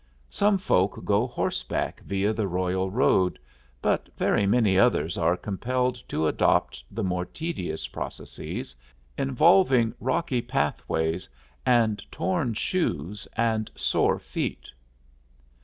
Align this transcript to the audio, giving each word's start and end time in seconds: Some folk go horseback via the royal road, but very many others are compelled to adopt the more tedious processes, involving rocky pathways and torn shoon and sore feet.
Some 0.31 0.57
folk 0.57 1.05
go 1.05 1.27
horseback 1.27 2.01
via 2.03 2.33
the 2.33 2.47
royal 2.47 2.89
road, 2.89 3.37
but 3.83 4.09
very 4.17 4.47
many 4.47 4.75
others 4.75 5.15
are 5.15 5.37
compelled 5.37 6.01
to 6.07 6.25
adopt 6.25 6.83
the 6.89 7.03
more 7.03 7.23
tedious 7.23 7.87
processes, 7.87 8.75
involving 9.15 9.93
rocky 9.99 10.41
pathways 10.41 11.29
and 11.67 12.01
torn 12.11 12.55
shoon 12.55 13.15
and 13.37 13.69
sore 13.75 14.17
feet. 14.17 14.69